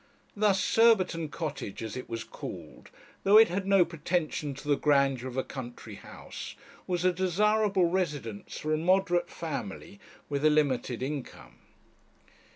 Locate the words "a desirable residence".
7.05-8.57